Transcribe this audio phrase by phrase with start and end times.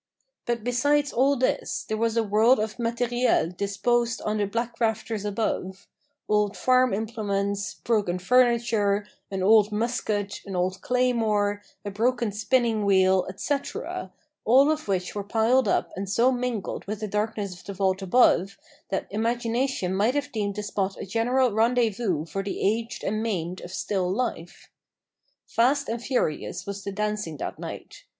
[0.47, 5.25] But besides all this, there was a world of materiel disposed on the black rafters
[5.25, 5.87] above
[6.27, 13.27] old farm implements, broken furniture, an old musket, an old claymore, a broken spinning wheel,
[13.29, 14.11] etcetera,
[14.43, 18.01] all of which were piled up and so mingled with the darkness of the vault
[18.01, 18.57] above,
[18.89, 23.21] that imagination might have deemed the spot a general rendezvous for the aged and the
[23.21, 24.67] maimed of "still life."
[25.45, 28.05] Fast and furious was the dancing that night.